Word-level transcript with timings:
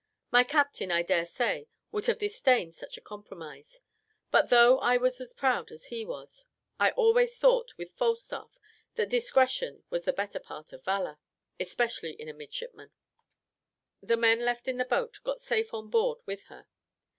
My 0.31 0.43
captain, 0.43 0.89
I 0.91 1.03
daresay, 1.03 1.67
would 1.91 2.07
have 2.07 2.17
disdained 2.17 2.73
such 2.73 2.97
a 2.97 3.01
compromise; 3.05 3.81
but 4.31 4.49
though 4.49 4.79
I 4.79 4.97
was 4.97 5.21
as 5.21 5.31
proud 5.31 5.69
as 5.71 5.85
he 5.93 6.07
was, 6.07 6.47
I 6.79 6.89
always 6.89 7.37
thought, 7.37 7.77
with 7.77 7.91
Falstaff, 7.91 8.57
that 8.95 9.09
"discretion 9.09 9.83
was 9.91 10.05
the 10.05 10.11
better 10.13 10.39
part 10.39 10.73
of 10.73 10.83
valour," 10.83 11.19
especially 11.59 12.13
in 12.13 12.27
a 12.27 12.33
midshipman. 12.33 12.89
The 14.01 14.17
men 14.17 14.43
left 14.43 14.67
in 14.67 14.77
the 14.77 14.85
boat 14.85 15.19
got 15.23 15.39
safe 15.39 15.71
on 15.71 15.91
board 15.91 16.17
with 16.25 16.45
her. 16.45 16.65